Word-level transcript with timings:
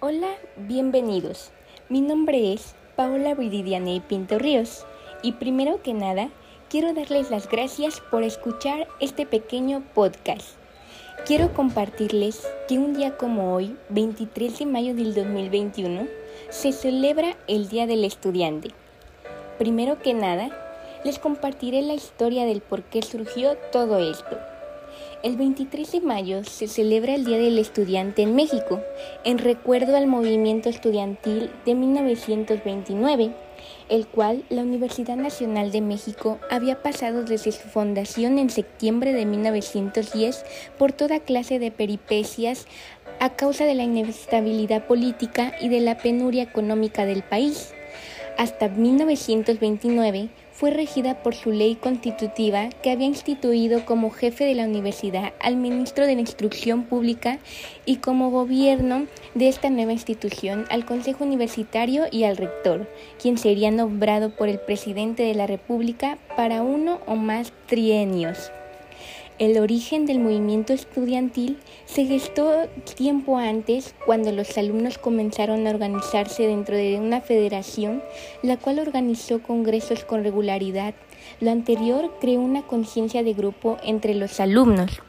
Hola, 0.00 0.28
bienvenidos. 0.56 1.50
Mi 1.88 2.00
nombre 2.00 2.52
es 2.52 2.76
Paola 2.94 3.34
Viridiane 3.34 4.00
Pinto 4.00 4.38
Ríos 4.38 4.86
y 5.22 5.32
primero 5.32 5.82
que 5.82 5.92
nada 5.92 6.28
quiero 6.70 6.94
darles 6.94 7.32
las 7.32 7.48
gracias 7.48 8.00
por 8.08 8.22
escuchar 8.22 8.86
este 9.00 9.26
pequeño 9.26 9.82
podcast. 9.96 10.50
Quiero 11.26 11.52
compartirles 11.52 12.46
que 12.68 12.78
un 12.78 12.94
día 12.94 13.16
como 13.16 13.52
hoy, 13.52 13.76
23 13.88 14.60
de 14.60 14.66
mayo 14.66 14.94
del 14.94 15.14
2021, 15.16 16.06
se 16.48 16.70
celebra 16.70 17.36
el 17.48 17.68
Día 17.68 17.88
del 17.88 18.04
Estudiante. 18.04 18.68
Primero 19.58 19.98
que 19.98 20.14
nada, 20.14 20.50
les 21.04 21.18
compartiré 21.18 21.82
la 21.82 21.94
historia 21.94 22.46
del 22.46 22.60
por 22.60 22.84
qué 22.84 23.02
surgió 23.02 23.56
todo 23.72 23.98
esto. 23.98 24.38
El 25.22 25.36
23 25.36 25.90
de 25.90 26.00
mayo 26.00 26.44
se 26.44 26.68
celebra 26.68 27.14
el 27.14 27.24
Día 27.24 27.38
del 27.38 27.58
Estudiante 27.58 28.22
en 28.22 28.36
México, 28.36 28.80
en 29.24 29.38
recuerdo 29.38 29.96
al 29.96 30.06
movimiento 30.06 30.68
estudiantil 30.68 31.50
de 31.66 31.74
1929, 31.74 33.32
el 33.88 34.06
cual 34.06 34.44
la 34.48 34.62
Universidad 34.62 35.16
Nacional 35.16 35.72
de 35.72 35.80
México 35.80 36.38
había 36.50 36.82
pasado 36.82 37.24
desde 37.24 37.52
su 37.52 37.68
fundación 37.68 38.38
en 38.38 38.50
septiembre 38.50 39.12
de 39.12 39.26
1910 39.26 40.44
por 40.78 40.92
toda 40.92 41.20
clase 41.20 41.58
de 41.58 41.70
peripecias 41.70 42.66
a 43.20 43.30
causa 43.30 43.64
de 43.64 43.74
la 43.74 43.82
inestabilidad 43.82 44.86
política 44.86 45.52
y 45.60 45.68
de 45.68 45.80
la 45.80 45.98
penuria 45.98 46.44
económica 46.44 47.04
del 47.04 47.22
país. 47.22 47.72
Hasta 48.36 48.68
1929 48.68 50.28
fue 50.58 50.72
regida 50.72 51.22
por 51.22 51.36
su 51.36 51.52
ley 51.52 51.76
constitutiva 51.76 52.68
que 52.82 52.90
había 52.90 53.06
instituido 53.06 53.84
como 53.84 54.10
jefe 54.10 54.44
de 54.44 54.56
la 54.56 54.64
universidad 54.64 55.32
al 55.40 55.54
ministro 55.54 56.04
de 56.04 56.16
la 56.16 56.20
Instrucción 56.20 56.82
Pública 56.82 57.38
y 57.86 57.98
como 57.98 58.32
gobierno 58.32 59.06
de 59.36 59.46
esta 59.46 59.70
nueva 59.70 59.92
institución 59.92 60.64
al 60.68 60.84
Consejo 60.84 61.22
Universitario 61.22 62.06
y 62.10 62.24
al 62.24 62.36
rector, 62.36 62.88
quien 63.22 63.38
sería 63.38 63.70
nombrado 63.70 64.30
por 64.30 64.48
el 64.48 64.58
presidente 64.58 65.22
de 65.22 65.36
la 65.36 65.46
República 65.46 66.18
para 66.36 66.62
uno 66.62 66.98
o 67.06 67.14
más 67.14 67.52
trienios. 67.68 68.50
El 69.38 69.56
origen 69.58 70.04
del 70.04 70.18
movimiento 70.18 70.72
estudiantil 70.72 71.58
se 71.84 72.04
gestó 72.06 72.66
tiempo 72.96 73.38
antes 73.38 73.94
cuando 74.04 74.32
los 74.32 74.58
alumnos 74.58 74.98
comenzaron 74.98 75.64
a 75.64 75.70
organizarse 75.70 76.48
dentro 76.48 76.74
de 76.74 76.98
una 76.98 77.20
federación, 77.20 78.02
la 78.42 78.56
cual 78.56 78.80
organizó 78.80 79.40
congresos 79.40 80.02
con 80.02 80.24
regularidad. 80.24 80.94
Lo 81.40 81.52
anterior 81.52 82.16
creó 82.20 82.40
una 82.40 82.62
conciencia 82.62 83.22
de 83.22 83.32
grupo 83.32 83.76
entre 83.84 84.14
los 84.14 84.40
alumnos. 84.40 85.02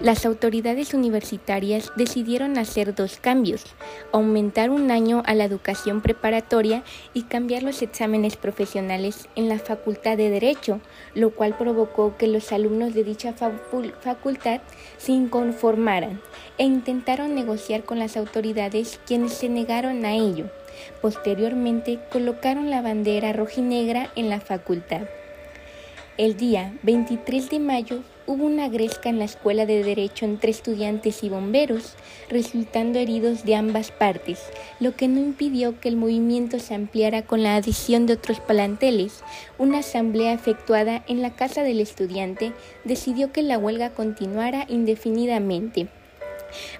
Las 0.00 0.26
autoridades 0.26 0.92
universitarias 0.92 1.92
decidieron 1.96 2.58
hacer 2.58 2.94
dos 2.94 3.18
cambios, 3.20 3.64
aumentar 4.12 4.70
un 4.70 4.90
año 4.90 5.22
a 5.24 5.34
la 5.34 5.44
educación 5.44 6.00
preparatoria 6.00 6.82
y 7.14 7.22
cambiar 7.22 7.62
los 7.62 7.80
exámenes 7.80 8.36
profesionales 8.36 9.28
en 9.36 9.48
la 9.48 9.58
Facultad 9.58 10.16
de 10.16 10.30
Derecho, 10.30 10.80
lo 11.14 11.30
cual 11.30 11.56
provocó 11.56 12.16
que 12.16 12.26
los 12.26 12.52
alumnos 12.52 12.94
de 12.94 13.04
dicha 13.04 13.34
facultad 13.34 14.60
se 14.98 15.12
inconformaran 15.12 16.20
e 16.58 16.64
intentaron 16.64 17.34
negociar 17.34 17.84
con 17.84 17.98
las 17.98 18.16
autoridades 18.16 19.00
quienes 19.06 19.32
se 19.34 19.48
negaron 19.48 20.04
a 20.04 20.14
ello. 20.14 20.46
Posteriormente 21.00 22.00
colocaron 22.10 22.70
la 22.70 22.82
bandera 22.82 23.32
rojinegra 23.32 24.10
en 24.16 24.28
la 24.28 24.40
facultad. 24.40 25.02
El 26.16 26.36
día 26.36 26.72
23 26.82 27.50
de 27.50 27.58
mayo 27.58 28.00
hubo 28.26 28.44
una 28.44 28.68
gresca 28.68 29.08
en 29.08 29.18
la 29.18 29.24
escuela 29.24 29.66
de 29.66 29.82
derecho 29.82 30.24
entre 30.24 30.50
estudiantes 30.50 31.22
y 31.22 31.28
bomberos, 31.28 31.94
resultando 32.28 32.98
heridos 32.98 33.44
de 33.44 33.56
ambas 33.56 33.90
partes, 33.90 34.40
lo 34.80 34.94
que 34.96 35.08
no 35.08 35.20
impidió 35.20 35.78
que 35.80 35.88
el 35.88 35.96
movimiento 35.96 36.58
se 36.58 36.74
ampliara 36.74 37.22
con 37.22 37.42
la 37.42 37.56
adición 37.56 38.06
de 38.06 38.14
otros 38.14 38.40
palanteles. 38.40 39.22
Una 39.58 39.78
asamblea 39.78 40.32
efectuada 40.32 41.04
en 41.06 41.22
la 41.22 41.34
casa 41.34 41.62
del 41.62 41.80
estudiante 41.80 42.52
decidió 42.84 43.32
que 43.32 43.42
la 43.42 43.58
huelga 43.58 43.90
continuara 43.90 44.66
indefinidamente. 44.68 45.88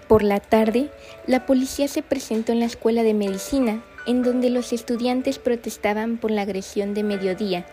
Por 0.09 0.22
la 0.22 0.41
tarde, 0.41 0.91
la 1.27 1.47
policía 1.47 1.88
se 1.88 2.03
presentó 2.03 2.53
en 2.53 2.60
la 2.60 2.66
escuela 2.66 3.03
de 3.03 3.15
medicina, 3.15 3.83
en 4.06 4.22
donde 4.22 4.50
los 4.50 4.72
estudiantes 4.72 5.38
protestaban 5.38 6.19
por 6.19 6.31
la 6.31 6.42
agresión 6.42 6.94
de 6.94 7.03
mediodía. 7.03 7.66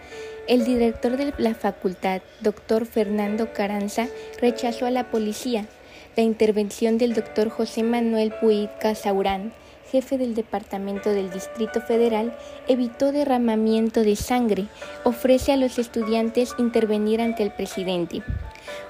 El 0.47 0.65
director 0.65 1.17
de 1.17 1.33
la 1.37 1.55
facultad, 1.55 2.21
doctor 2.41 2.85
Fernando 2.85 3.53
Caranza, 3.53 4.07
rechazó 4.41 4.85
a 4.85 4.91
la 4.91 5.09
policía. 5.11 5.67
La 6.15 6.23
intervención 6.23 6.97
del 6.97 7.13
doctor 7.13 7.49
José 7.49 7.83
Manuel 7.83 8.33
Puig 8.41 8.69
Casaurán, 8.79 9.53
jefe 9.91 10.17
del 10.17 10.35
Departamento 10.35 11.11
del 11.11 11.31
Distrito 11.31 11.81
Federal, 11.81 12.35
evitó 12.67 13.11
derramamiento 13.11 14.01
de 14.01 14.15
sangre. 14.15 14.67
Ofrece 15.03 15.51
a 15.51 15.57
los 15.57 15.79
estudiantes 15.79 16.55
intervenir 16.57 17.21
ante 17.21 17.43
el 17.43 17.51
presidente. 17.51 18.23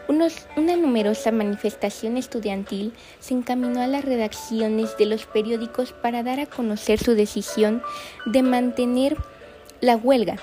Una 0.07 0.75
numerosa 0.75 1.31
manifestación 1.31 2.17
estudiantil 2.17 2.93
se 3.19 3.33
encaminó 3.33 3.81
a 3.81 3.87
las 3.87 4.03
redacciones 4.05 4.97
de 4.97 5.05
los 5.05 5.25
periódicos 5.25 5.93
para 5.93 6.23
dar 6.23 6.39
a 6.39 6.45
conocer 6.45 6.99
su 6.99 7.13
decisión 7.13 7.81
de 8.25 8.43
mantener 8.43 9.17
la 9.79 9.95
huelga 9.95 10.37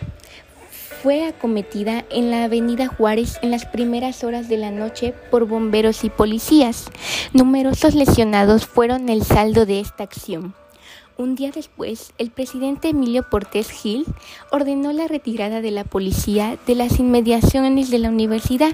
fue 1.02 1.26
acometida 1.26 2.04
en 2.10 2.30
la 2.30 2.44
avenida 2.44 2.88
Juárez 2.88 3.38
en 3.42 3.50
las 3.50 3.66
primeras 3.66 4.24
horas 4.24 4.48
de 4.48 4.56
la 4.56 4.70
noche 4.70 5.14
por 5.30 5.46
bomberos 5.46 6.02
y 6.04 6.10
policías. 6.10 6.86
Numerosos 7.32 7.94
lesionados 7.94 8.66
fueron 8.66 9.08
el 9.08 9.22
saldo 9.22 9.64
de 9.64 9.80
esta 9.80 10.02
acción. 10.02 10.54
Un 11.16 11.34
día 11.34 11.50
después, 11.50 12.12
el 12.18 12.30
presidente 12.30 12.90
Emilio 12.90 13.28
Portés 13.28 13.70
Gil 13.70 14.06
ordenó 14.52 14.92
la 14.92 15.08
retirada 15.08 15.60
de 15.60 15.72
la 15.72 15.82
policía 15.82 16.56
de 16.66 16.76
las 16.76 17.00
inmediaciones 17.00 17.90
de 17.90 17.98
la 17.98 18.08
universidad, 18.08 18.72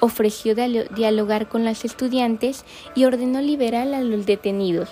ofreció 0.00 0.54
dialogar 0.54 1.48
con 1.48 1.66
los 1.66 1.84
estudiantes 1.84 2.64
y 2.94 3.04
ordenó 3.04 3.42
liberar 3.42 3.92
a 3.92 4.00
los 4.00 4.24
detenidos. 4.24 4.88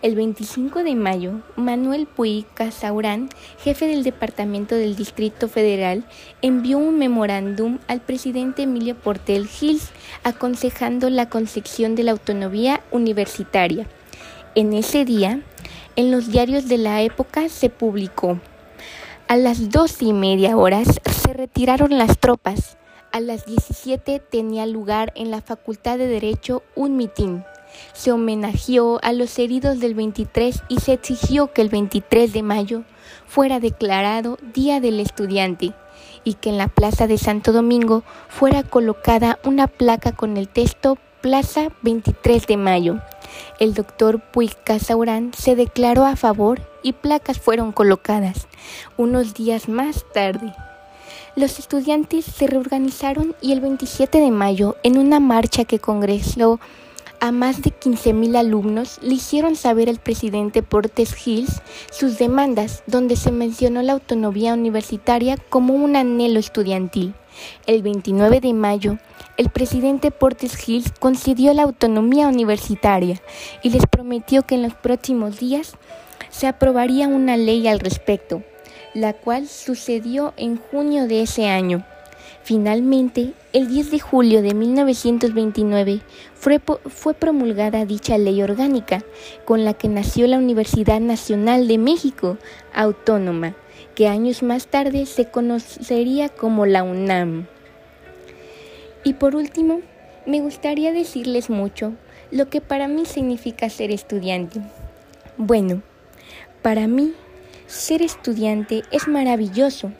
El 0.00 0.16
25 0.16 0.82
de 0.82 0.94
mayo, 0.94 1.40
Manuel 1.56 2.06
Puig 2.06 2.46
Casaurán, 2.54 3.28
jefe 3.62 3.86
del 3.86 4.02
Departamento 4.02 4.74
del 4.74 4.96
Distrito 4.96 5.48
Federal, 5.48 6.04
envió 6.40 6.78
un 6.78 6.98
memorándum 6.98 7.78
al 7.86 8.00
presidente 8.00 8.62
Emilio 8.62 8.96
Portel 8.96 9.46
Gils 9.46 9.90
aconsejando 10.24 11.08
la 11.10 11.28
concepción 11.28 11.94
de 11.94 12.02
la 12.02 12.12
autonomía 12.12 12.80
universitaria. 12.90 13.86
En 14.54 14.72
ese 14.72 15.04
día, 15.04 15.40
en 15.96 16.10
los 16.10 16.30
diarios 16.30 16.68
de 16.68 16.78
la 16.78 17.02
época 17.02 17.48
se 17.48 17.70
publicó. 17.70 18.38
A 19.28 19.36
las 19.36 19.70
doce 19.70 20.04
y 20.06 20.12
media 20.12 20.56
horas 20.56 21.00
se 21.10 21.32
retiraron 21.32 21.96
las 21.96 22.18
tropas. 22.18 22.76
A 23.12 23.20
las 23.20 23.46
17 23.46 24.20
tenía 24.20 24.66
lugar 24.66 25.12
en 25.16 25.30
la 25.30 25.40
Facultad 25.40 25.98
de 25.98 26.06
Derecho 26.06 26.62
un 26.74 26.96
mitin 26.96 27.44
se 27.92 28.12
homenajeó 28.12 28.98
a 29.02 29.12
los 29.12 29.38
heridos 29.38 29.80
del 29.80 29.94
23 29.94 30.62
y 30.68 30.80
se 30.80 30.92
exigió 30.92 31.52
que 31.52 31.62
el 31.62 31.68
23 31.68 32.32
de 32.32 32.42
mayo 32.42 32.82
fuera 33.26 33.60
declarado 33.60 34.38
Día 34.54 34.80
del 34.80 35.00
Estudiante 35.00 35.72
y 36.24 36.34
que 36.34 36.50
en 36.50 36.58
la 36.58 36.68
Plaza 36.68 37.06
de 37.06 37.18
Santo 37.18 37.52
Domingo 37.52 38.04
fuera 38.28 38.62
colocada 38.62 39.38
una 39.44 39.66
placa 39.66 40.12
con 40.12 40.36
el 40.36 40.48
texto 40.48 40.98
Plaza 41.20 41.68
23 41.82 42.46
de 42.46 42.56
Mayo. 42.56 43.00
El 43.58 43.74
doctor 43.74 44.20
Puig 44.20 44.56
Casaurán 44.64 45.32
se 45.36 45.56
declaró 45.56 46.04
a 46.04 46.16
favor 46.16 46.60
y 46.82 46.92
placas 46.92 47.38
fueron 47.38 47.72
colocadas. 47.72 48.48
Unos 48.96 49.34
días 49.34 49.68
más 49.68 50.04
tarde, 50.12 50.54
los 51.34 51.58
estudiantes 51.58 52.26
se 52.26 52.46
reorganizaron 52.46 53.34
y 53.40 53.52
el 53.52 53.60
27 53.60 54.20
de 54.20 54.30
mayo, 54.30 54.76
en 54.82 54.98
una 54.98 55.18
marcha 55.18 55.64
que 55.64 55.78
congresó 55.78 56.60
a 57.22 57.30
más 57.30 57.62
de 57.62 57.70
15.000 57.70 58.36
alumnos 58.36 58.98
le 59.00 59.14
hicieron 59.14 59.54
saber 59.54 59.88
al 59.88 60.00
presidente 60.00 60.62
Portes 60.64 61.14
Hills 61.24 61.62
sus 61.92 62.18
demandas, 62.18 62.82
donde 62.88 63.14
se 63.14 63.30
mencionó 63.30 63.80
la 63.82 63.92
autonomía 63.92 64.54
universitaria 64.54 65.36
como 65.36 65.72
un 65.74 65.94
anhelo 65.94 66.40
estudiantil. 66.40 67.14
El 67.66 67.82
29 67.82 68.40
de 68.40 68.52
mayo, 68.52 68.98
el 69.36 69.50
presidente 69.50 70.10
Portes 70.10 70.68
Hills 70.68 70.92
concedió 70.98 71.54
la 71.54 71.62
autonomía 71.62 72.28
universitaria 72.28 73.20
y 73.62 73.70
les 73.70 73.86
prometió 73.86 74.42
que 74.42 74.56
en 74.56 74.62
los 74.62 74.74
próximos 74.74 75.38
días 75.38 75.74
se 76.30 76.46
aprobaría 76.46 77.08
una 77.08 77.36
ley 77.36 77.66
al 77.68 77.80
respecto, 77.80 78.42
la 78.94 79.12
cual 79.12 79.48
sucedió 79.48 80.34
en 80.36 80.56
junio 80.56 81.06
de 81.06 81.22
ese 81.22 81.48
año. 81.48 81.84
Finalmente, 82.44 83.34
el 83.52 83.68
10 83.68 83.92
de 83.92 84.00
julio 84.00 84.42
de 84.42 84.52
1929 84.52 86.00
fue, 86.34 87.14
promulgada 87.14 87.84
dicha 87.84 88.18
ley 88.18 88.42
orgánica, 88.42 89.04
con 89.44 89.64
la 89.64 89.74
que 89.74 89.88
nació 89.88 90.26
la 90.26 90.38
Universidad 90.38 91.00
Nacional 91.00 91.68
de 91.68 91.78
México, 91.78 92.38
autónoma, 92.74 93.54
que 93.94 94.08
años 94.08 94.42
más 94.42 94.66
tarde 94.66 95.06
se 95.06 95.26
conocería 95.26 96.28
como 96.28 96.66
la 96.66 96.82
UNAM. 96.82 97.46
Y 99.04 99.14
por 99.14 99.34
último, 99.34 99.80
me 100.26 100.40
gustaría 100.40 100.92
decirles 100.92 101.50
mucho 101.50 101.92
lo 102.30 102.48
que 102.48 102.60
para 102.60 102.88
mí 102.88 103.04
significa 103.04 103.68
ser 103.68 103.90
estudiante. 103.90 104.60
Bueno, 105.36 105.82
para 106.62 106.86
mí, 106.86 107.14
ser 107.66 108.02
estudiante 108.02 108.82
es 108.92 109.08
maravilloso. 109.08 109.92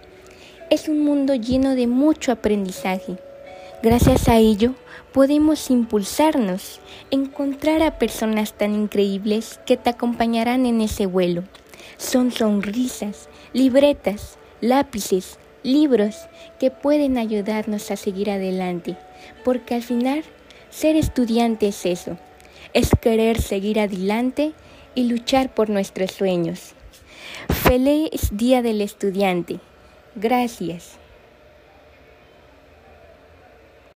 Es 0.71 0.89
un 0.89 1.01
mundo 1.01 1.35
lleno 1.35 1.75
de 1.75 1.87
mucho 1.87 2.33
aprendizaje. 2.33 3.19
Gracias 3.83 4.29
a 4.29 4.37
ello, 4.37 4.75
podemos 5.13 5.71
impulsarnos, 5.71 6.81
encontrar 7.11 7.83
a 7.83 7.99
personas 7.99 8.53
tan 8.53 8.75
increíbles 8.75 9.61
que 9.67 9.77
te 9.77 9.91
acompañarán 9.91 10.67
en 10.67 10.81
ese 10.81 11.07
vuelo. 11.07 11.43
Son 11.97 12.31
sonrisas, 12.31 13.29
libretas, 13.53 14.39
lápices, 14.61 15.39
libros 15.63 16.17
que 16.59 16.71
pueden 16.71 17.19
ayudarnos 17.19 17.91
a 17.91 17.97
seguir 17.97 18.31
adelante, 18.31 18.97
porque 19.45 19.75
al 19.75 19.83
final 19.83 20.25
ser 20.71 20.97
estudiante 20.97 21.69
es 21.69 21.87
eso, 21.87 22.19
es 22.73 22.91
querer 23.01 23.41
seguir 23.41 23.81
adelante 23.81 24.53
y 24.95 25.05
luchar 25.05 25.55
por 25.55 25.71
nuestros 25.71 26.13
sueños. 26.13 26.75
Feliz 27.49 28.31
Día 28.33 28.63
del 28.63 28.81
Estudiante. 28.81 29.61
Gracias. 30.15 31.02